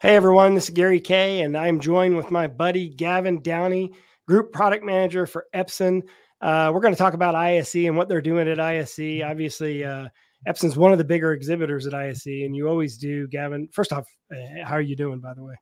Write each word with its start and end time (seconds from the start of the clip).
Hey 0.00 0.14
everyone, 0.14 0.54
this 0.54 0.68
is 0.68 0.70
Gary 0.70 1.00
Kayye, 1.00 1.44
and 1.44 1.56
I'm 1.56 1.80
joined 1.80 2.16
with 2.16 2.30
my 2.30 2.46
buddy 2.46 2.88
Gavin 2.88 3.42
Downey, 3.42 3.90
Group 4.28 4.52
Product 4.52 4.84
Manager 4.84 5.26
for 5.26 5.46
Epson. 5.52 6.02
Uh, 6.40 6.70
we're 6.72 6.78
going 6.78 6.94
to 6.94 6.98
talk 6.98 7.14
about 7.14 7.34
ISE 7.34 7.74
and 7.74 7.96
what 7.96 8.08
they're 8.08 8.20
doing 8.20 8.46
at 8.46 8.60
ISE. 8.60 9.22
Obviously, 9.24 9.84
uh, 9.84 10.06
Epson's 10.46 10.76
one 10.76 10.92
of 10.92 10.98
the 10.98 11.04
bigger 11.04 11.32
exhibitors 11.32 11.84
at 11.84 11.94
ISE, 11.94 12.26
and 12.26 12.54
you 12.54 12.68
always 12.68 12.96
do, 12.96 13.26
Gavin. 13.26 13.68
First 13.72 13.92
off, 13.92 14.06
uh, 14.32 14.64
how 14.64 14.74
are 14.74 14.80
you 14.80 14.94
doing, 14.94 15.18
by 15.18 15.34
the 15.34 15.42
way? 15.42 15.56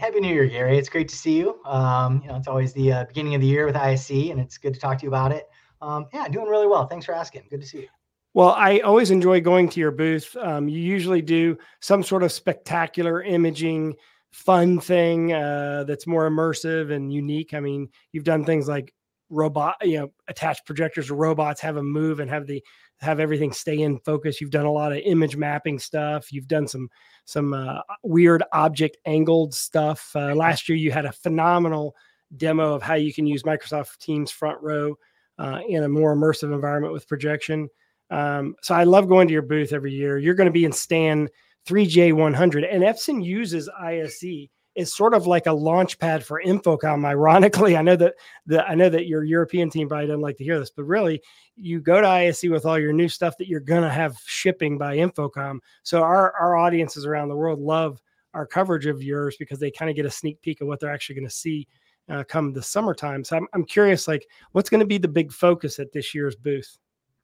Happy 0.00 0.18
New 0.18 0.34
Year, 0.34 0.46
Gary. 0.46 0.76
It's 0.76 0.88
great 0.88 1.08
to 1.10 1.14
see 1.14 1.38
you. 1.38 1.62
Um, 1.64 2.22
you 2.22 2.30
know, 2.30 2.34
it's 2.34 2.48
always 2.48 2.72
the 2.72 2.92
uh, 2.92 3.04
beginning 3.04 3.36
of 3.36 3.40
the 3.40 3.46
year 3.46 3.66
with 3.66 3.76
ISE, 3.76 4.10
and 4.10 4.40
it's 4.40 4.58
good 4.58 4.74
to 4.74 4.80
talk 4.80 4.98
to 4.98 5.04
you 5.04 5.10
about 5.10 5.30
it. 5.30 5.48
Um, 5.80 6.06
yeah, 6.12 6.26
doing 6.26 6.48
really 6.48 6.66
well. 6.66 6.88
Thanks 6.88 7.06
for 7.06 7.14
asking. 7.14 7.44
Good 7.50 7.60
to 7.60 7.66
see 7.68 7.82
you. 7.82 7.88
Well, 8.34 8.50
I 8.50 8.80
always 8.80 9.12
enjoy 9.12 9.40
going 9.40 9.68
to 9.70 9.80
your 9.80 9.92
booth. 9.92 10.36
Um, 10.36 10.68
you 10.68 10.80
usually 10.80 11.22
do 11.22 11.56
some 11.80 12.02
sort 12.02 12.24
of 12.24 12.32
spectacular 12.32 13.22
imaging, 13.22 13.94
fun 14.32 14.80
thing 14.80 15.32
uh, 15.32 15.84
that's 15.86 16.06
more 16.08 16.28
immersive 16.28 16.92
and 16.92 17.12
unique. 17.12 17.54
I 17.54 17.60
mean, 17.60 17.88
you've 18.10 18.24
done 18.24 18.44
things 18.44 18.66
like 18.66 18.92
robot, 19.30 19.76
you 19.82 20.00
know, 20.00 20.12
attach 20.26 20.64
projectors 20.66 21.06
to 21.06 21.14
robots, 21.14 21.60
have 21.60 21.76
them 21.76 21.90
move 21.90 22.18
and 22.18 22.28
have 22.28 22.46
the 22.48 22.62
have 23.00 23.20
everything 23.20 23.52
stay 23.52 23.80
in 23.82 23.98
focus. 24.00 24.40
You've 24.40 24.50
done 24.50 24.66
a 24.66 24.72
lot 24.72 24.92
of 24.92 24.98
image 25.04 25.36
mapping 25.36 25.78
stuff. 25.78 26.32
You've 26.32 26.48
done 26.48 26.66
some 26.66 26.88
some 27.26 27.54
uh, 27.54 27.82
weird 28.02 28.42
object 28.52 28.96
angled 29.06 29.54
stuff. 29.54 30.10
Uh, 30.14 30.34
last 30.34 30.68
year, 30.68 30.76
you 30.76 30.90
had 30.90 31.06
a 31.06 31.12
phenomenal 31.12 31.94
demo 32.36 32.74
of 32.74 32.82
how 32.82 32.94
you 32.94 33.14
can 33.14 33.28
use 33.28 33.44
Microsoft 33.44 33.98
Teams 33.98 34.32
Front 34.32 34.60
Row 34.60 34.96
uh, 35.38 35.60
in 35.68 35.84
a 35.84 35.88
more 35.88 36.16
immersive 36.16 36.52
environment 36.52 36.92
with 36.92 37.06
projection. 37.06 37.68
Um, 38.10 38.56
so 38.62 38.74
I 38.74 38.84
love 38.84 39.08
going 39.08 39.28
to 39.28 39.32
your 39.32 39.42
booth 39.42 39.72
every 39.72 39.92
year. 39.92 40.18
You're 40.18 40.34
going 40.34 40.46
to 40.46 40.52
be 40.52 40.64
in 40.64 40.72
Stan 40.72 41.28
3J100, 41.66 42.72
and 42.72 42.82
Epson 42.82 43.24
uses 43.24 43.68
ISE 43.68 44.48
is 44.74 44.92
sort 44.92 45.14
of 45.14 45.26
like 45.26 45.46
a 45.46 45.52
launch 45.52 45.98
pad 45.98 46.24
for 46.24 46.42
InfoComm. 46.44 47.06
Ironically, 47.06 47.76
I 47.76 47.82
know 47.82 47.96
that 47.96 48.14
the 48.46 48.66
I 48.66 48.74
know 48.74 48.88
that 48.88 49.06
your 49.06 49.22
European 49.24 49.70
team 49.70 49.88
probably 49.88 50.08
doesn't 50.08 50.20
like 50.20 50.36
to 50.38 50.44
hear 50.44 50.58
this, 50.58 50.70
but 50.70 50.84
really, 50.84 51.22
you 51.56 51.80
go 51.80 52.00
to 52.00 52.08
ISE 52.08 52.42
with 52.44 52.66
all 52.66 52.78
your 52.78 52.92
new 52.92 53.08
stuff 53.08 53.36
that 53.38 53.48
you're 53.48 53.60
gonna 53.60 53.90
have 53.90 54.18
shipping 54.26 54.76
by 54.76 54.96
InfoComm. 54.96 55.58
So 55.84 56.02
our 56.02 56.32
our 56.32 56.56
audiences 56.56 57.06
around 57.06 57.28
the 57.28 57.36
world 57.36 57.60
love 57.60 58.00
our 58.34 58.46
coverage 58.46 58.86
of 58.86 59.02
yours 59.02 59.36
because 59.38 59.58
they 59.58 59.70
kind 59.70 59.88
of 59.88 59.96
get 59.96 60.06
a 60.06 60.10
sneak 60.10 60.40
peek 60.42 60.60
of 60.60 60.66
what 60.68 60.80
they're 60.80 60.92
actually 60.92 61.14
going 61.14 61.28
to 61.28 61.34
see 61.34 61.66
uh, 62.08 62.24
come 62.24 62.52
the 62.52 62.62
summertime. 62.62 63.24
So 63.24 63.36
I'm 63.36 63.46
I'm 63.54 63.64
curious, 63.64 64.06
like, 64.06 64.26
what's 64.52 64.68
going 64.68 64.80
to 64.80 64.86
be 64.86 64.98
the 64.98 65.08
big 65.08 65.32
focus 65.32 65.78
at 65.78 65.92
this 65.92 66.14
year's 66.14 66.36
booth? 66.36 66.76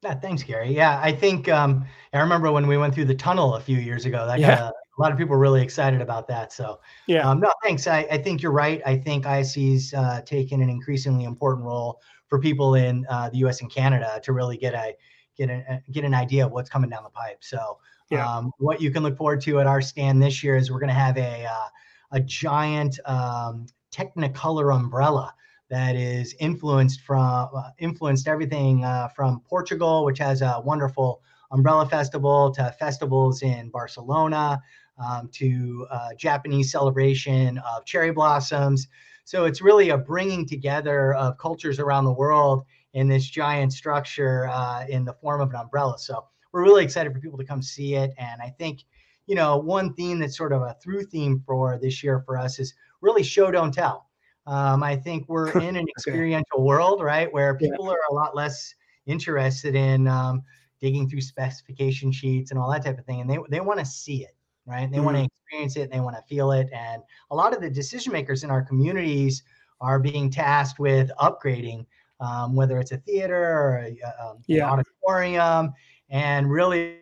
Yeah, 0.03 0.15
thanks, 0.15 0.43
Gary. 0.43 0.75
Yeah, 0.75 0.99
I 1.03 1.13
think 1.13 1.49
um, 1.49 1.85
I 2.15 2.21
remember 2.21 2.51
when 2.51 2.67
we 2.67 2.79
went 2.79 2.95
through 2.95 3.05
the 3.05 3.15
tunnel 3.15 3.57
a 3.57 3.61
few 3.61 3.77
years 3.77 4.07
ago. 4.07 4.27
That 4.27 4.41
yeah. 4.41 4.65
Uh, 4.65 4.71
a 4.71 5.01
lot 5.01 5.13
of 5.13 5.19
people 5.19 5.33
were 5.33 5.41
really 5.41 5.63
excited 5.63 6.01
about 6.01 6.29
that. 6.29 6.53
So 6.53 6.81
yeah, 7.07 7.29
um, 7.29 7.41
no, 7.41 7.51
thanks. 7.63 7.87
I, 7.87 8.07
I 8.11 8.19
think 8.19 8.43
you're 8.43 8.53
right. 8.53 8.83
I 8.85 8.97
think 8.97 9.25
ISE's 9.25 9.95
uh, 9.95 10.21
taken 10.23 10.63
an 10.63 10.69
increasingly 10.69 11.25
important 11.25 11.67
role 11.67 12.01
for 12.29 12.39
people 12.39 12.75
in 12.75 13.07
uh, 13.09 13.31
the 13.31 13.39
U.S. 13.39 13.61
and 13.61 13.71
Canada 13.71 14.21
to 14.23 14.33
really 14.33 14.57
get 14.57 14.75
a 14.75 14.95
get 15.37 15.51
a 15.51 15.83
get 15.91 16.05
an 16.05 16.15
idea 16.15 16.47
of 16.47 16.53
what's 16.53 16.71
coming 16.71 16.91
down 16.91 17.05
the 17.05 17.11
pipe. 17.11 17.39
So 17.41 17.79
yeah. 18.11 18.27
um, 18.27 18.53
what 18.59 18.81
you 18.81 18.91
can 18.91 19.03
look 19.03 19.17
forward 19.17 19.41
to 19.43 19.61
at 19.61 19.67
our 19.67 19.81
stand 19.81 20.23
this 20.23 20.43
year 20.43 20.57
is 20.57 20.71
we're 20.71 20.81
going 20.81 20.89
to 20.89 20.95
have 20.95 21.17
a 21.17 21.47
uh, 21.47 21.69
a 22.13 22.21
giant 22.21 22.99
um, 23.07 23.67
Technicolor 23.93 24.75
umbrella 24.75 25.35
that 25.71 25.95
is 25.95 26.35
influenced 26.41 27.01
from 27.03 27.49
uh, 27.57 27.71
influenced 27.79 28.27
everything 28.27 28.85
uh, 28.85 29.09
from 29.15 29.41
Portugal, 29.49 30.05
which 30.05 30.19
has 30.19 30.43
a 30.43 30.61
wonderful 30.65 31.23
umbrella 31.53 31.87
festival, 31.87 32.51
to 32.51 32.75
festivals 32.79 33.43
in 33.43 33.71
Barcelona, 33.71 34.61
um, 34.99 35.29
to 35.33 35.87
uh, 35.91 36.09
Japanese 36.19 36.71
celebration 36.71 37.59
of 37.59 37.85
cherry 37.85 38.11
blossoms. 38.11 38.89
So 39.25 39.45
it's 39.45 39.63
really 39.63 39.91
a 39.91 39.97
bringing 39.97 40.47
together 40.47 41.15
of 41.15 41.39
cultures 41.39 41.79
around 41.79 42.05
the 42.05 42.13
world 42.13 42.65
in 42.95 43.07
this 43.07 43.25
giant 43.31 43.73
structure 43.73 44.49
uh, 44.49 44.87
in 44.89 45.05
the 45.05 45.13
form 45.15 45.41
of 45.41 45.51
an 45.51 45.57
umbrella. 45.57 45.99
So 45.99 46.27
we're 46.53 46.65
really 46.65 46.83
excited 46.83 47.13
for 47.13 47.21
people 47.21 47.39
to 47.39 47.45
come 47.45 47.63
see 47.63 47.95
it, 47.95 48.13
and 48.19 48.43
I 48.43 48.51
think. 48.59 48.85
You 49.27 49.37
know, 49.37 49.59
one 49.59 49.95
theme 49.95 50.19
that's 50.19 50.37
sort 50.37 50.53
of 50.53 50.63
a 50.63 50.77
through 50.83 51.05
theme 51.05 51.41
for 51.47 51.79
this 51.81 52.03
year 52.03 52.21
for 52.27 52.37
us 52.37 52.59
is 52.59 52.75
really 53.01 53.23
show, 53.23 53.53
don't 53.53 53.73
tell 53.73 54.10
um, 54.51 54.83
I 54.83 54.97
think 54.97 55.29
we're 55.29 55.51
in 55.61 55.77
an 55.77 55.87
experiential 55.97 56.65
world, 56.65 57.01
right, 57.01 57.33
where 57.33 57.55
people 57.55 57.87
yeah. 57.87 57.93
are 57.93 58.01
a 58.11 58.15
lot 58.15 58.35
less 58.35 58.75
interested 59.07 59.77
in 59.77 60.09
um, 60.09 60.43
digging 60.81 61.09
through 61.09 61.21
specification 61.21 62.11
sheets 62.11 62.51
and 62.51 62.59
all 62.59 62.69
that 62.73 62.85
type 62.85 62.99
of 62.99 63.07
thing, 63.07 63.21
and 63.21 63.31
they 63.31 63.39
they 63.49 63.61
want 63.61 63.79
to 63.79 63.87
see 63.87 64.25
it, 64.25 64.35
right? 64.67 64.91
They 64.91 64.97
mm-hmm. 64.97 65.07
want 65.07 65.17
to 65.19 65.25
experience 65.25 65.77
it, 65.77 65.83
and 65.83 65.93
they 65.93 66.01
want 66.01 66.17
to 66.17 66.23
feel 66.23 66.51
it. 66.51 66.69
And 66.73 67.01
a 67.31 67.37
lot 67.37 67.55
of 67.55 67.63
the 67.63 67.71
decision 67.71 68.13
makers 68.13 68.43
in 68.43 68.51
our 68.51 68.63
communities 68.63 69.45
are 69.81 70.01
being 70.01 70.31
tasked 70.31 70.81
with 70.81 71.13
upgrading, 71.21 71.87
um, 72.19 72.57
whether 72.57 72.81
it's 72.81 72.91
a 72.91 72.99
theater 72.99 73.41
or 73.41 73.87
a, 73.87 74.01
um, 74.21 74.39
yeah. 74.49 74.65
an 74.65 74.81
auditorium, 74.81 75.73
and 76.09 76.51
really 76.51 76.97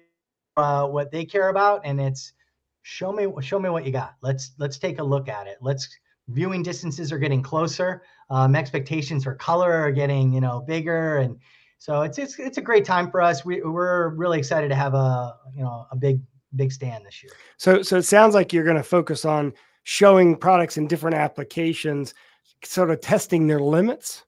uh, 0.58 0.86
what 0.86 1.10
they 1.10 1.24
care 1.24 1.48
about, 1.48 1.80
and 1.82 1.98
it's 1.98 2.34
show 2.82 3.10
me 3.10 3.26
show 3.40 3.58
me 3.58 3.70
what 3.70 3.86
you 3.86 3.92
got. 3.92 4.16
Let's 4.20 4.52
let's 4.58 4.76
take 4.76 4.98
a 4.98 5.04
look 5.04 5.30
at 5.30 5.46
it. 5.46 5.56
Let's 5.62 5.88
viewing 6.28 6.62
distances 6.62 7.12
are 7.12 7.18
getting 7.18 7.42
closer. 7.42 8.02
Um, 8.30 8.54
expectations 8.54 9.24
for 9.24 9.34
color 9.34 9.72
are 9.72 9.92
getting 9.92 10.32
you 10.32 10.40
know 10.40 10.60
bigger, 10.60 11.18
and 11.18 11.38
so 11.78 12.02
it's 12.02 12.18
it's 12.18 12.38
it's 12.38 12.58
a 12.58 12.62
great 12.62 12.84
time 12.84 13.10
for 13.10 13.20
us. 13.20 13.44
We 13.44 13.62
we're 13.62 14.08
really 14.10 14.38
excited 14.38 14.68
to 14.68 14.74
have 14.74 14.94
a 14.94 15.34
you 15.54 15.62
know 15.62 15.86
a 15.90 15.96
big 15.96 16.20
big 16.56 16.72
stand 16.72 17.04
this 17.06 17.22
year. 17.22 17.32
So 17.56 17.82
so 17.82 17.96
it 17.96 18.02
sounds 18.02 18.34
like 18.34 18.52
you're 18.52 18.64
going 18.64 18.76
to 18.76 18.82
focus 18.82 19.24
on 19.24 19.52
showing 19.84 20.36
products 20.36 20.76
in 20.76 20.86
different 20.86 21.16
applications, 21.16 22.14
sort 22.62 22.90
of 22.90 23.00
testing 23.00 23.46
their 23.46 23.60
limits. 23.60 24.24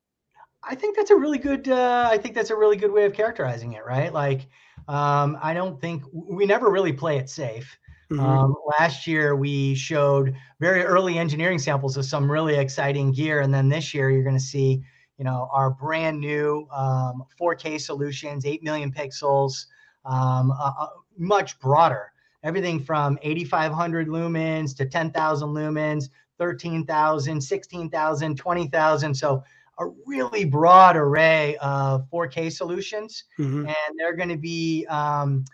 I 0.62 0.74
think 0.74 0.96
that's 0.96 1.10
a 1.10 1.16
really 1.16 1.38
good. 1.38 1.68
Uh, 1.68 2.08
I 2.10 2.18
think 2.18 2.34
that's 2.34 2.50
a 2.50 2.56
really 2.56 2.76
good 2.76 2.92
way 2.92 3.04
of 3.04 3.12
characterizing 3.12 3.72
it, 3.74 3.84
right? 3.84 4.12
Like, 4.12 4.46
um, 4.88 5.38
I 5.42 5.52
don't 5.54 5.80
think 5.80 6.04
we 6.12 6.46
never 6.46 6.70
really 6.70 6.92
play 6.92 7.18
it 7.18 7.28
safe. 7.28 7.78
Mm-hmm. 8.10 8.20
Um, 8.20 8.56
last 8.78 9.06
year, 9.06 9.36
we 9.36 9.74
showed 9.74 10.34
very 10.58 10.82
early 10.82 11.18
engineering 11.18 11.58
samples 11.58 11.96
of 11.96 12.04
some 12.04 12.30
really 12.30 12.56
exciting 12.56 13.12
gear. 13.12 13.40
And 13.40 13.54
then 13.54 13.68
this 13.68 13.94
year, 13.94 14.10
you're 14.10 14.24
going 14.24 14.36
to 14.36 14.40
see, 14.40 14.82
you 15.16 15.24
know, 15.24 15.48
our 15.52 15.70
brand 15.70 16.18
new 16.18 16.66
um, 16.72 17.24
4K 17.40 17.80
solutions, 17.80 18.44
8 18.44 18.62
million 18.64 18.90
pixels, 18.92 19.66
um, 20.04 20.50
uh, 20.50 20.72
uh, 20.78 20.86
much 21.18 21.58
broader. 21.60 22.12
Everything 22.42 22.80
from 22.80 23.18
8,500 23.22 24.08
lumens 24.08 24.74
to 24.76 24.86
10,000 24.86 25.48
lumens, 25.48 26.08
13,000, 26.38 27.40
16,000, 27.40 28.34
20,000. 28.36 29.14
So 29.14 29.44
a 29.78 29.86
really 30.06 30.44
broad 30.44 30.96
array 30.96 31.56
of 31.58 32.08
4K 32.10 32.50
solutions. 32.50 33.24
Mm-hmm. 33.38 33.66
And 33.66 33.98
they're 33.98 34.16
going 34.16 34.30
to 34.30 34.38
be 34.38 34.84
um, 34.86 35.44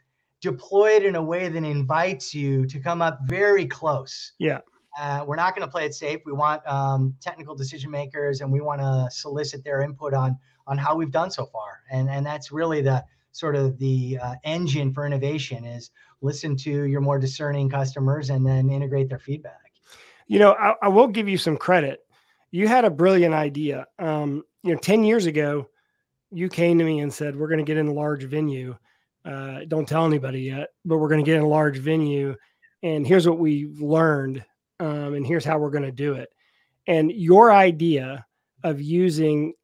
deployed 0.47 1.03
in 1.03 1.17
a 1.17 1.23
way 1.23 1.49
that 1.49 1.65
invites 1.65 2.33
you 2.33 2.67
to 2.67 2.79
come 2.79 3.03
up 3.03 3.19
very 3.25 3.67
close. 3.67 4.33
Yeah. 4.39 4.61
Uh, 4.97 5.25
we're 5.27 5.37
not 5.37 5.57
going 5.57 5.67
to 5.67 5.71
play 5.71 5.85
it 5.85 5.93
safe. 5.93 6.21
We 6.25 6.33
want 6.33 6.67
um, 6.67 7.15
technical 7.21 7.55
decision 7.57 7.91
makers, 7.91 8.41
and 8.41 8.53
we 8.53 8.61
want 8.61 8.81
to 8.81 9.09
solicit 9.11 9.65
their 9.65 9.83
input 9.83 10.15
on 10.15 10.39
on 10.69 10.79
how 10.79 10.95
we've 10.97 11.11
done 11.11 11.31
so 11.31 11.47
far. 11.47 11.81
And 11.91 12.09
and 12.09 12.25
that's 12.25 12.53
really 12.53 12.81
the 12.81 13.05
sort 13.33 13.57
of 13.57 13.77
the 13.79 14.19
uh, 14.23 14.35
engine 14.45 14.95
for 14.95 15.05
innovation 15.05 15.65
is 15.65 15.91
listen 16.23 16.57
to 16.57 16.85
your 16.85 17.01
more 17.01 17.19
discerning 17.19 17.69
customers 17.69 18.31
and 18.31 18.47
then 18.47 18.71
integrate 18.71 19.09
their 19.09 19.19
feedback. 19.19 19.73
You 20.29 20.39
know, 20.39 20.53
I, 20.53 20.75
I 20.81 20.89
will 20.89 21.09
give 21.09 21.29
you 21.29 21.37
some 21.37 21.57
credit. 21.57 22.01
You 22.53 22.69
had 22.69 22.85
a 22.85 22.91
brilliant 22.91 23.35
idea. 23.35 23.87
Um, 23.99 24.45
you 24.63 24.73
know, 24.73 24.79
ten 24.79 25.05
years 25.05 25.27
ago, 25.27 25.69
you 26.31 26.49
came 26.49 26.79
to 26.79 26.85
me 26.85 27.01
and 27.01 27.13
said 27.13 27.37
we're 27.37 27.49
going 27.49 27.65
to 27.65 27.71
get 27.71 27.77
in 27.77 27.89
a 27.89 27.93
large 27.93 28.25
venue 28.25 28.77
uh, 29.27 29.61
don't 29.69 29.89
tell 29.89 30.07
anybody 30.07 30.41
yet, 30.43 30.69
but 30.85 30.99
we're 30.99 31.09
going 31.09 31.25
to 31.25 31.29
get 31.29 31.37
in 31.37 31.43
a 31.43 31.49
large 31.49 31.79
venue, 31.79 32.37
and 32.83 33.07
here's 33.07 33.29
what 33.29 33.39
we've 33.39 33.81
learned, 33.81 34.45
um, 34.81 35.15
and 35.15 35.27
here's 35.27 35.45
how 35.45 35.59
we're 35.59 35.71
going 35.71 35.83
to 35.83 35.93
do 35.93 36.15
it. 36.15 36.29
And 36.87 37.11
your 37.11 37.53
idea 37.53 38.25
of 38.63 38.81
using, 38.81 39.55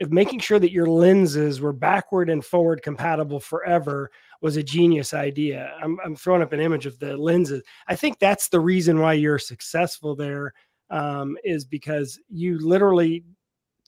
of 0.00 0.10
making 0.10 0.40
sure 0.40 0.58
that 0.58 0.72
your 0.72 0.86
lenses 0.86 1.60
were 1.60 1.74
backward 1.74 2.30
and 2.30 2.44
forward 2.44 2.82
compatible 2.82 3.40
forever 3.40 4.10
was 4.40 4.56
a 4.56 4.62
genius 4.62 5.12
idea. 5.12 5.74
I'm, 5.82 5.98
I'm 6.02 6.16
throwing 6.16 6.40
up 6.40 6.54
an 6.54 6.60
image 6.60 6.86
of 6.86 6.98
the 6.98 7.16
lenses. 7.16 7.62
I 7.88 7.96
think 7.96 8.18
that's 8.18 8.48
the 8.48 8.60
reason 8.60 9.00
why 9.00 9.12
you're 9.12 9.38
successful 9.38 10.16
there, 10.16 10.54
um, 10.88 11.36
is 11.44 11.66
because 11.66 12.18
you 12.30 12.58
literally 12.58 13.24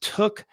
took 0.02 0.44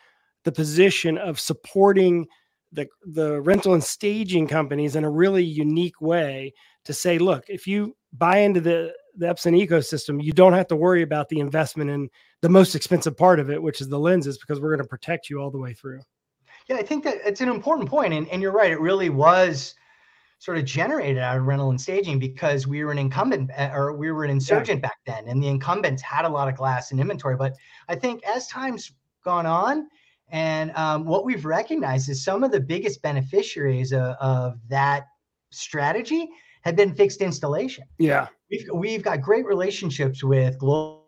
the 0.45 0.51
position 0.53 1.17
of 1.17 1.39
supporting 1.39 2.25
the 2.71 2.87
the 3.05 3.41
rental 3.41 3.73
and 3.73 3.83
staging 3.83 4.47
companies 4.47 4.95
in 4.95 5.03
a 5.03 5.09
really 5.09 5.43
unique 5.43 5.99
way 6.01 6.53
to 6.85 6.93
say, 6.93 7.17
look, 7.17 7.45
if 7.47 7.67
you 7.67 7.95
buy 8.13 8.39
into 8.39 8.61
the 8.61 8.93
the 9.15 9.25
Epson 9.25 9.59
ecosystem, 9.59 10.23
you 10.23 10.31
don't 10.31 10.53
have 10.53 10.67
to 10.67 10.75
worry 10.75 11.01
about 11.01 11.29
the 11.29 11.39
investment 11.39 11.89
in 11.89 12.09
the 12.41 12.49
most 12.49 12.75
expensive 12.75 13.17
part 13.17 13.39
of 13.39 13.49
it, 13.49 13.61
which 13.61 13.81
is 13.81 13.89
the 13.89 13.99
lenses, 13.99 14.37
because 14.37 14.59
we're 14.59 14.69
going 14.69 14.83
to 14.83 14.87
protect 14.87 15.29
you 15.29 15.41
all 15.41 15.51
the 15.51 15.57
way 15.57 15.73
through. 15.73 15.99
Yeah, 16.67 16.77
I 16.77 16.83
think 16.83 17.03
that 17.03 17.17
it's 17.25 17.41
an 17.41 17.49
important 17.49 17.89
point, 17.89 18.13
and 18.13 18.27
and 18.29 18.41
you're 18.41 18.51
right. 18.51 18.71
It 18.71 18.79
really 18.79 19.09
was 19.09 19.75
sort 20.39 20.57
of 20.57 20.63
generated 20.63 21.17
out 21.17 21.37
of 21.37 21.43
rental 21.43 21.69
and 21.69 21.79
staging 21.79 22.17
because 22.17 22.65
we 22.65 22.83
were 22.83 22.91
an 22.91 22.97
incumbent 22.97 23.51
uh, 23.57 23.71
or 23.73 23.93
we 23.93 24.09
were 24.09 24.23
an 24.23 24.29
insurgent 24.29 24.81
yeah. 24.81 24.87
back 24.87 24.97
then 25.05 25.27
and 25.27 25.43
the 25.43 25.47
incumbents 25.47 26.01
had 26.01 26.23
a 26.23 26.29
lot 26.29 26.47
of 26.47 26.55
glass 26.55 26.91
in 26.91 26.99
inventory 26.99 27.35
but 27.35 27.53
i 27.89 27.95
think 27.95 28.23
as 28.23 28.47
time's 28.47 28.93
gone 29.25 29.45
on 29.45 29.89
and 30.31 30.71
um, 30.75 31.05
what 31.05 31.25
we've 31.25 31.45
recognized 31.45 32.09
is 32.09 32.23
some 32.23 32.43
of 32.43 32.51
the 32.51 32.59
biggest 32.59 33.01
beneficiaries 33.01 33.91
of, 33.91 34.15
of 34.19 34.59
that 34.67 35.07
strategy 35.51 36.29
have 36.61 36.75
been 36.75 36.93
fixed 36.93 37.21
installation 37.21 37.83
yeah 37.97 38.27
we've, 38.51 38.69
we've 38.73 39.03
got 39.03 39.21
great 39.21 39.45
relationships 39.45 40.23
with 40.23 40.57
global 40.57 40.99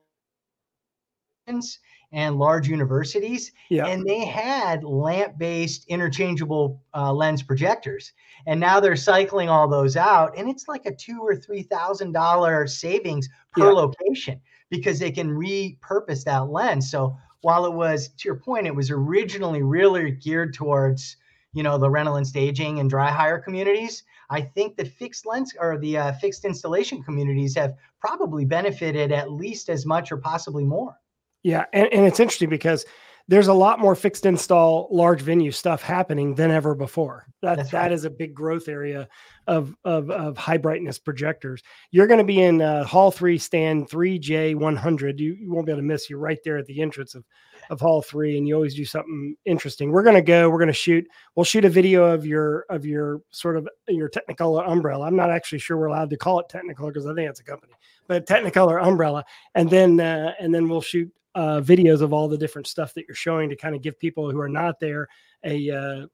and 2.12 2.38
large 2.38 2.68
universities, 2.68 3.52
yeah. 3.70 3.88
and 3.88 4.06
they 4.06 4.26
had 4.26 4.84
lamp-based 4.84 5.86
interchangeable 5.88 6.82
uh, 6.94 7.12
lens 7.12 7.42
projectors, 7.42 8.12
and 8.46 8.60
now 8.60 8.80
they're 8.80 8.96
cycling 8.96 9.50
all 9.50 9.68
those 9.68 9.96
out, 9.96 10.38
and 10.38 10.50
it's 10.50 10.68
like 10.68 10.86
a 10.86 10.94
two 10.94 11.20
or 11.22 11.36
three 11.36 11.64
thousand 11.64 12.12
dollar 12.12 12.68
savings 12.68 13.30
per 13.54 13.66
yeah. 13.66 13.72
location 13.72 14.42
because 14.70 15.00
they 15.00 15.12
can 15.12 15.30
repurpose 15.30 16.24
that 16.24 16.50
lens. 16.50 16.92
So 16.92 17.16
while 17.42 17.66
it 17.66 17.74
was, 17.74 18.10
to 18.10 18.28
your 18.28 18.36
point, 18.36 18.68
it 18.68 18.76
was 18.76 18.92
originally 18.92 19.64
really 19.64 20.12
geared 20.12 20.54
towards 20.54 21.18
you 21.54 21.64
know 21.64 21.78
the 21.78 21.90
rental 21.90 22.16
and 22.16 22.26
staging 22.26 22.80
and 22.80 22.90
dry 22.90 23.12
hire 23.12 23.40
communities. 23.40 24.04
I 24.30 24.42
think 24.42 24.78
the 24.78 24.86
fixed 24.86 25.26
lens 25.26 25.54
or 25.60 25.78
the 25.78 25.98
uh, 25.98 26.14
fixed 26.14 26.46
installation 26.46 27.04
communities 27.04 27.56
have 27.56 27.76
probably 28.00 28.46
benefited 28.46 29.12
at 29.12 29.32
least 29.32 29.70
as 29.70 29.86
much 29.86 30.12
or 30.12 30.18
possibly 30.18 30.64
more. 30.64 30.96
Yeah, 31.44 31.66
and, 31.74 31.92
and 31.92 32.06
it's 32.06 32.20
interesting 32.20 32.50
because 32.50 32.86
there's 33.32 33.48
a 33.48 33.54
lot 33.54 33.80
more 33.80 33.96
fixed 33.96 34.26
install 34.26 34.90
large 34.92 35.22
venue 35.22 35.52
stuff 35.52 35.82
happening 35.82 36.36
than 36.36 36.52
ever 36.52 36.76
before. 36.76 37.26
That 37.42 37.56
That's 37.56 37.72
that 37.72 37.82
right. 37.84 37.92
is 37.94 38.04
a 38.04 38.10
big 38.10 38.34
growth 38.34 38.68
area 38.68 39.08
of 39.48 39.74
of 39.86 40.12
of 40.12 40.36
high 40.36 40.58
brightness 40.58 41.00
projectors. 41.00 41.64
You're 41.92 42.08
going 42.08 42.18
to 42.18 42.26
be 42.26 42.42
in 42.42 42.62
uh, 42.62 42.84
Hall 42.84 43.10
Three, 43.10 43.38
stand 43.38 43.90
three 43.90 44.20
J 44.20 44.54
one 44.54 44.76
hundred. 44.76 45.18
You 45.22 45.34
you 45.36 45.50
won't 45.50 45.66
be 45.66 45.72
able 45.72 45.80
to 45.80 45.88
miss. 45.88 46.10
You're 46.10 46.20
right 46.20 46.40
there 46.44 46.58
at 46.58 46.66
the 46.66 46.82
entrance 46.82 47.16
of 47.16 47.24
of 47.70 47.80
Hall 47.80 48.02
Three, 48.02 48.38
and 48.38 48.46
you 48.46 48.54
always 48.54 48.76
do 48.76 48.84
something 48.84 49.34
interesting. 49.46 49.92
We're 49.92 50.04
going 50.04 50.18
to 50.18 50.22
go. 50.22 50.50
We're 50.50 50.58
going 50.58 50.68
to 50.68 50.74
shoot. 50.74 51.08
We'll 51.36 51.46
shoot 51.46 51.64
a 51.64 51.70
video 51.70 52.04
of 52.04 52.26
your 52.26 52.66
of 52.70 52.86
your 52.86 53.22
sort 53.30 53.56
of 53.56 53.66
your 53.88 54.10
Technicolor 54.10 54.70
umbrella. 54.70 55.08
I'm 55.08 55.16
not 55.16 55.32
actually 55.32 55.60
sure 55.60 55.78
we're 55.78 55.86
allowed 55.86 56.10
to 56.10 56.18
call 56.18 56.42
it 56.42 56.48
Technicolor 56.50 56.90
because 56.90 57.06
I 57.06 57.14
think 57.14 57.30
it's 57.30 57.40
a 57.40 57.46
company, 57.46 57.72
but 58.10 58.28
Technicolor 58.28 58.86
umbrella, 58.86 59.24
and 59.56 59.70
then 59.70 60.02
uh, 60.02 60.34
and 60.38 60.54
then 60.54 60.68
we'll 60.68 60.82
shoot 60.82 61.10
uh, 61.36 61.62
videos 61.62 62.02
of 62.02 62.14
all 62.14 62.28
the 62.28 62.38
different 62.38 62.68
stuff 62.68 62.94
that 62.94 63.06
you're 63.08 63.16
showing 63.16 63.50
to 63.50 63.56
kind 63.56 63.76
of 63.76 63.82
give 63.82 64.00
people 64.00 64.30
who 64.30 64.40
are 64.40 64.50
not 64.50 64.80
there 64.80 65.08
a 65.46 65.70
uh, 65.70 66.06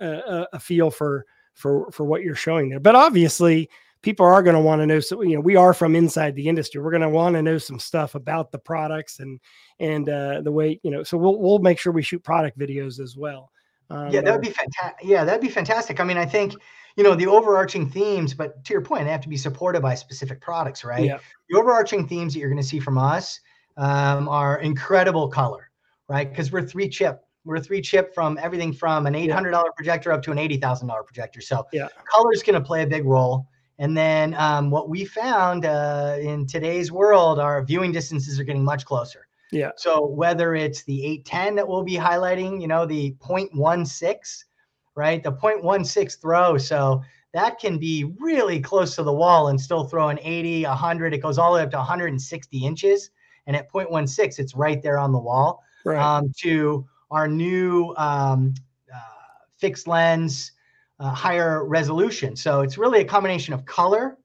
a, 0.00 0.46
a, 0.54 0.60
feel 0.60 0.90
for 0.90 1.24
for 1.54 1.90
for 1.90 2.04
what 2.04 2.22
you're 2.22 2.34
showing 2.34 2.68
there. 2.68 2.80
But 2.80 2.94
obviously, 2.94 3.68
people 4.02 4.26
are 4.26 4.42
going 4.42 4.56
to 4.56 4.60
want 4.60 4.80
to 4.80 4.86
know. 4.86 5.00
So 5.00 5.22
you 5.22 5.36
know, 5.36 5.40
we 5.40 5.56
are 5.56 5.74
from 5.74 5.96
inside 5.96 6.34
the 6.34 6.48
industry. 6.48 6.80
We're 6.80 6.90
going 6.90 7.02
to 7.02 7.08
want 7.08 7.34
to 7.34 7.42
know 7.42 7.58
some 7.58 7.78
stuff 7.78 8.14
about 8.14 8.50
the 8.50 8.58
products 8.58 9.20
and 9.20 9.40
and 9.78 10.08
uh, 10.08 10.42
the 10.42 10.52
way 10.52 10.80
you 10.82 10.90
know. 10.90 11.02
So 11.02 11.16
we'll 11.16 11.38
we'll 11.38 11.58
make 11.58 11.78
sure 11.78 11.92
we 11.92 12.02
shoot 12.02 12.22
product 12.24 12.58
videos 12.58 13.00
as 13.00 13.16
well. 13.16 13.50
Um, 13.90 14.10
yeah, 14.10 14.22
that 14.22 14.32
would 14.32 14.40
be 14.40 14.50
fantastic. 14.50 15.06
Yeah, 15.06 15.24
that'd 15.24 15.42
be 15.42 15.48
fantastic. 15.48 16.00
I 16.00 16.04
mean, 16.04 16.16
I 16.16 16.24
think 16.24 16.54
you 16.96 17.04
know 17.04 17.14
the 17.14 17.26
overarching 17.26 17.88
themes, 17.88 18.34
but 18.34 18.64
to 18.64 18.72
your 18.72 18.82
point, 18.82 19.04
they 19.04 19.10
have 19.10 19.20
to 19.22 19.28
be 19.28 19.36
supported 19.36 19.82
by 19.82 19.94
specific 19.94 20.40
products, 20.40 20.84
right? 20.84 21.04
Yeah. 21.04 21.18
The 21.50 21.58
overarching 21.58 22.08
themes 22.08 22.34
that 22.34 22.40
you're 22.40 22.50
going 22.50 22.62
to 22.62 22.66
see 22.68 22.80
from 22.80 22.98
us 22.98 23.40
um, 23.76 24.28
are 24.28 24.58
incredible 24.60 25.28
color, 25.28 25.70
right? 26.08 26.28
Because 26.28 26.52
we're 26.52 26.62
three 26.62 26.88
chip. 26.88 27.24
We're 27.44 27.58
three 27.58 27.80
chip 27.80 28.14
from 28.14 28.38
everything 28.40 28.72
from 28.72 29.06
an 29.06 29.14
$800 29.14 29.64
projector 29.74 30.12
up 30.12 30.22
to 30.22 30.30
an 30.30 30.38
$80,000 30.38 31.04
projector. 31.04 31.40
So 31.40 31.66
yeah. 31.72 31.88
color 32.12 32.32
is 32.32 32.42
going 32.42 32.54
to 32.54 32.64
play 32.64 32.82
a 32.82 32.86
big 32.86 33.04
role. 33.04 33.48
And 33.78 33.96
then 33.96 34.34
um, 34.34 34.70
what 34.70 34.88
we 34.88 35.04
found 35.04 35.64
uh, 35.64 36.16
in 36.20 36.46
today's 36.46 36.92
world, 36.92 37.40
our 37.40 37.64
viewing 37.64 37.90
distances 37.90 38.38
are 38.38 38.44
getting 38.44 38.64
much 38.64 38.84
closer. 38.84 39.26
Yeah. 39.50 39.72
So 39.76 40.06
whether 40.06 40.54
it's 40.54 40.84
the 40.84 41.04
810 41.04 41.56
that 41.56 41.68
we'll 41.68 41.82
be 41.82 41.96
highlighting, 41.96 42.60
you 42.60 42.68
know, 42.68 42.86
the 42.86 43.16
0.16, 43.20 44.44
right? 44.94 45.22
The 45.22 45.32
0.16 45.32 46.20
throw. 46.20 46.58
So 46.58 47.02
that 47.34 47.58
can 47.58 47.78
be 47.78 48.12
really 48.18 48.60
close 48.60 48.94
to 48.96 49.02
the 49.02 49.12
wall 49.12 49.48
and 49.48 49.60
still 49.60 49.84
throw 49.84 50.10
an 50.10 50.18
80, 50.22 50.64
100. 50.64 51.14
It 51.14 51.18
goes 51.18 51.38
all 51.38 51.52
the 51.52 51.56
way 51.56 51.62
up 51.64 51.70
to 51.72 51.78
160 51.78 52.58
inches 52.64 53.10
and 53.46 53.56
at 53.56 53.70
0.16 53.72 54.38
it's 54.38 54.54
right 54.54 54.82
there 54.82 54.98
on 54.98 55.12
the 55.12 55.18
wall 55.18 55.62
right. 55.84 55.98
um, 55.98 56.32
to 56.38 56.86
our 57.10 57.28
new 57.28 57.94
um, 57.96 58.54
uh, 58.92 58.98
fixed 59.58 59.86
lens 59.86 60.52
uh, 61.00 61.10
higher 61.10 61.64
resolution 61.64 62.36
so 62.36 62.60
it's 62.60 62.78
really 62.78 63.00
a 63.00 63.04
combination 63.04 63.54
of 63.54 63.64
color 63.64 64.16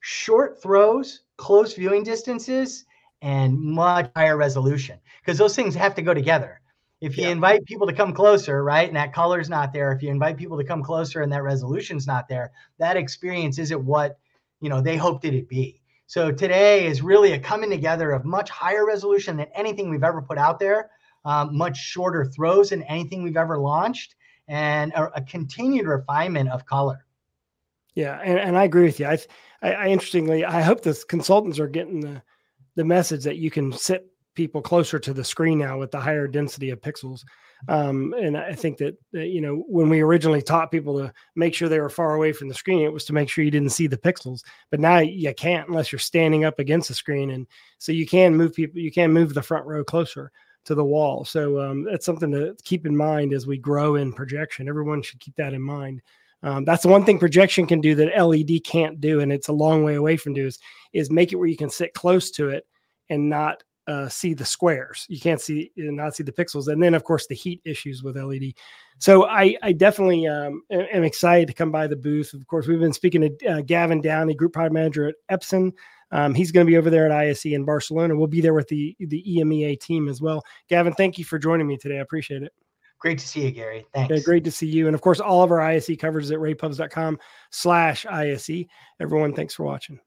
short 0.00 0.60
throws 0.62 1.22
close 1.36 1.74
viewing 1.74 2.02
distances 2.02 2.84
and 3.22 3.58
much 3.58 4.10
higher 4.14 4.36
resolution 4.36 4.98
because 5.20 5.38
those 5.38 5.56
things 5.56 5.74
have 5.74 5.94
to 5.94 6.02
go 6.02 6.14
together 6.14 6.60
if 7.00 7.18
you 7.18 7.24
yeah. 7.24 7.30
invite 7.30 7.64
people 7.66 7.86
to 7.86 7.92
come 7.92 8.12
closer 8.12 8.62
right 8.62 8.88
and 8.88 8.96
that 8.96 9.12
color's 9.12 9.50
not 9.50 9.72
there 9.72 9.92
if 9.92 10.02
you 10.02 10.10
invite 10.10 10.36
people 10.36 10.56
to 10.56 10.64
come 10.64 10.82
closer 10.82 11.22
and 11.22 11.32
that 11.32 11.42
resolution's 11.42 12.06
not 12.06 12.28
there 12.28 12.52
that 12.78 12.96
experience 12.96 13.58
isn't 13.58 13.84
what 13.84 14.18
you 14.60 14.68
know 14.68 14.80
they 14.80 14.96
hoped 14.96 15.24
it'd 15.24 15.48
be 15.48 15.80
so 16.06 16.30
today 16.30 16.86
is 16.86 17.02
really 17.02 17.32
a 17.32 17.38
coming 17.38 17.70
together 17.70 18.12
of 18.12 18.24
much 18.24 18.50
higher 18.50 18.86
resolution 18.86 19.36
than 19.36 19.46
anything 19.54 19.90
we've 19.90 20.04
ever 20.04 20.22
put 20.22 20.38
out 20.38 20.58
there, 20.58 20.90
um, 21.24 21.56
much 21.56 21.76
shorter 21.76 22.24
throws 22.24 22.70
than 22.70 22.82
anything 22.84 23.22
we've 23.22 23.36
ever 23.36 23.58
launched, 23.58 24.14
and 24.48 24.92
a, 24.92 25.18
a 25.18 25.22
continued 25.22 25.86
refinement 25.86 26.48
of 26.50 26.64
color. 26.66 27.04
Yeah, 27.94 28.20
and, 28.22 28.38
and 28.38 28.56
I 28.56 28.64
agree 28.64 28.84
with 28.84 29.00
you. 29.00 29.06
I, 29.06 29.18
I, 29.62 29.72
I 29.72 29.86
interestingly, 29.88 30.44
I 30.44 30.60
hope 30.60 30.82
the 30.82 31.02
consultants 31.08 31.58
are 31.58 31.68
getting 31.68 32.00
the 32.00 32.22
the 32.76 32.84
message 32.84 33.24
that 33.24 33.38
you 33.38 33.50
can 33.50 33.72
sit 33.72 34.06
people 34.34 34.60
closer 34.60 34.98
to 34.98 35.12
the 35.12 35.24
screen 35.24 35.58
now 35.58 35.78
with 35.78 35.90
the 35.90 35.98
higher 36.00 36.28
density 36.28 36.70
of 36.70 36.80
pixels. 36.80 37.24
Um, 37.68 38.14
and 38.14 38.36
I 38.36 38.54
think 38.54 38.78
that, 38.78 38.96
that, 39.12 39.28
you 39.28 39.40
know, 39.40 39.64
when 39.68 39.88
we 39.88 40.00
originally 40.00 40.42
taught 40.42 40.70
people 40.70 40.98
to 40.98 41.12
make 41.34 41.54
sure 41.54 41.68
they 41.68 41.80
were 41.80 41.88
far 41.88 42.14
away 42.14 42.32
from 42.32 42.48
the 42.48 42.54
screen, 42.54 42.82
it 42.82 42.92
was 42.92 43.04
to 43.06 43.12
make 43.12 43.28
sure 43.28 43.44
you 43.44 43.50
didn't 43.50 43.70
see 43.70 43.86
the 43.86 43.96
pixels. 43.96 44.42
But 44.70 44.80
now 44.80 44.98
you 44.98 45.32
can't 45.34 45.68
unless 45.68 45.90
you're 45.90 45.98
standing 45.98 46.44
up 46.44 46.58
against 46.58 46.88
the 46.88 46.94
screen. 46.94 47.30
And 47.30 47.46
so 47.78 47.92
you 47.92 48.06
can 48.06 48.36
move 48.36 48.54
people, 48.54 48.80
you 48.80 48.92
can 48.92 49.12
move 49.12 49.34
the 49.34 49.42
front 49.42 49.66
row 49.66 49.82
closer 49.82 50.30
to 50.66 50.74
the 50.74 50.84
wall. 50.84 51.24
So 51.24 51.60
um, 51.60 51.84
that's 51.84 52.04
something 52.04 52.30
to 52.32 52.56
keep 52.64 52.86
in 52.86 52.96
mind 52.96 53.32
as 53.32 53.46
we 53.46 53.56
grow 53.56 53.96
in 53.96 54.12
projection. 54.12 54.68
Everyone 54.68 55.00
should 55.00 55.20
keep 55.20 55.36
that 55.36 55.54
in 55.54 55.62
mind. 55.62 56.02
Um, 56.42 56.64
that's 56.64 56.82
the 56.82 56.88
one 56.88 57.04
thing 57.04 57.18
projection 57.18 57.66
can 57.66 57.80
do 57.80 57.94
that 57.94 58.22
LED 58.22 58.62
can't 58.62 59.00
do, 59.00 59.20
and 59.20 59.32
it's 59.32 59.48
a 59.48 59.52
long 59.52 59.82
way 59.82 59.94
away 59.94 60.16
from 60.16 60.34
do 60.34 60.46
is, 60.46 60.58
is 60.92 61.10
make 61.10 61.32
it 61.32 61.36
where 61.36 61.48
you 61.48 61.56
can 61.56 61.70
sit 61.70 61.94
close 61.94 62.30
to 62.32 62.50
it 62.50 62.66
and 63.08 63.28
not 63.28 63.62
uh, 63.86 64.08
see 64.08 64.34
the 64.34 64.44
squares. 64.44 65.06
You 65.08 65.20
can't 65.20 65.40
see 65.40 65.70
and 65.76 65.96
not 65.96 66.14
see 66.14 66.22
the 66.24 66.32
pixels, 66.32 66.68
and 66.68 66.82
then 66.82 66.94
of 66.94 67.04
course 67.04 67.26
the 67.26 67.34
heat 67.34 67.60
issues 67.64 68.02
with 68.02 68.16
LED. 68.16 68.52
So 68.98 69.26
I, 69.26 69.56
I 69.62 69.72
definitely 69.72 70.26
um, 70.26 70.62
am 70.70 71.04
excited 71.04 71.48
to 71.48 71.54
come 71.54 71.70
by 71.70 71.86
the 71.86 71.96
booth. 71.96 72.32
Of 72.34 72.46
course, 72.46 72.66
we've 72.66 72.80
been 72.80 72.92
speaking 72.92 73.20
to 73.20 73.46
uh, 73.46 73.60
Gavin 73.60 74.00
Downey, 74.00 74.34
group 74.34 74.52
product 74.52 74.74
manager 74.74 75.08
at 75.08 75.40
Epson. 75.40 75.72
Um, 76.12 76.34
he's 76.34 76.52
going 76.52 76.66
to 76.66 76.70
be 76.70 76.78
over 76.78 76.88
there 76.88 77.06
at 77.06 77.12
ISE 77.12 77.46
in 77.46 77.64
Barcelona. 77.64 78.16
We'll 78.16 78.28
be 78.28 78.40
there 78.40 78.54
with 78.54 78.68
the 78.68 78.96
the 78.98 79.22
EMEA 79.26 79.78
team 79.80 80.08
as 80.08 80.20
well. 80.20 80.42
Gavin, 80.68 80.94
thank 80.94 81.18
you 81.18 81.24
for 81.24 81.38
joining 81.38 81.66
me 81.66 81.76
today. 81.76 81.98
I 81.98 82.02
appreciate 82.02 82.42
it. 82.42 82.52
Great 82.98 83.18
to 83.18 83.28
see 83.28 83.42
you, 83.42 83.50
Gary. 83.50 83.86
Thanks. 83.92 84.10
Yeah, 84.10 84.20
great 84.20 84.44
to 84.44 84.50
see 84.50 84.66
you. 84.66 84.86
And 84.86 84.94
of 84.94 85.02
course, 85.02 85.20
all 85.20 85.42
of 85.42 85.50
our 85.50 85.60
ISE 85.60 85.90
coverage 85.98 86.24
is 86.24 86.30
at 86.30 86.38
ravepubs.com 86.38 87.18
slash 87.50 88.06
ISE. 88.06 88.64
Everyone, 89.00 89.34
thanks 89.34 89.54
for 89.54 89.64
watching 89.64 90.00